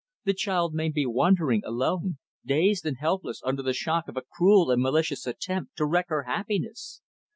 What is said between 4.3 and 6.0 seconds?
cruel and malicious attempt to